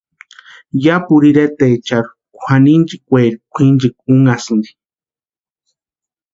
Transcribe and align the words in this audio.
Yapuru 0.85 1.25
iretecharhu 1.31 2.11
kwʼaninchintskweeri 2.39 3.37
kwʼinchikwa 3.51 4.01
únhasïnti. 4.13 4.71